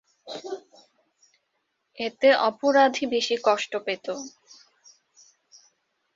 [1.97, 4.05] এতে অপরাধী বেশি কষ্ট পেত।